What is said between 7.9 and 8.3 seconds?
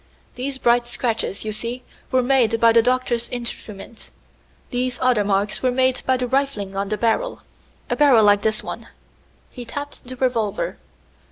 barrel